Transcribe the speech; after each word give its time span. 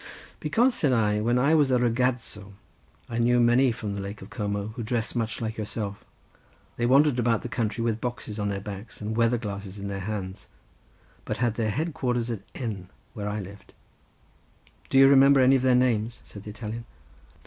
"Because," 0.39 0.73
said 0.73 0.93
I, 0.93 1.21
"when 1.21 1.37
I 1.37 1.53
was 1.53 1.69
a 1.69 1.77
ragazzo 1.77 2.53
I 3.07 3.19
knew 3.19 3.39
many 3.39 3.71
from 3.71 3.93
the 3.93 4.01
Lake 4.01 4.23
of 4.23 4.31
Como, 4.31 4.69
who 4.69 4.81
dressed 4.81 5.15
much 5.15 5.41
like 5.41 5.57
yourself. 5.57 6.03
They 6.75 6.87
wandered 6.87 7.19
about 7.19 7.43
the 7.43 7.49
country 7.49 7.83
with 7.83 8.01
boxes 8.01 8.39
on 8.39 8.49
their 8.49 8.59
backs 8.61 8.99
and 8.99 9.15
weather 9.15 9.37
glasses 9.37 9.77
in 9.77 9.89
their 9.89 9.99
hands, 9.99 10.47
but 11.23 11.37
had 11.37 11.53
their 11.53 11.69
head 11.69 11.93
quarters 11.93 12.31
at 12.31 12.41
N. 12.55 12.89
where 13.13 13.29
I 13.29 13.39
lived." 13.41 13.73
"Do 14.89 14.97
you 14.97 15.07
remember 15.07 15.39
any 15.39 15.55
of 15.55 15.61
their 15.61 15.75
names?" 15.75 16.21
said 16.23 16.45
the 16.45 16.49
Italian. 16.49 16.83